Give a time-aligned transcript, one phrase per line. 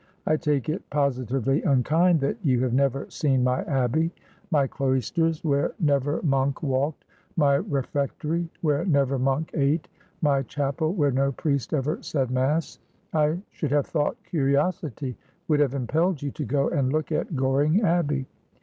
[0.25, 4.09] I take it posi tively unkind that you have never seen my Abbey:
[4.49, 7.05] my cloisters where never monk walked;
[7.37, 9.87] my refectory, where never monk ate;
[10.23, 12.79] my chapel, where no priest ever said mass.
[13.13, 15.15] I should have thought curiosity
[15.47, 18.25] would have impelled you to go and look at Goring Abbey.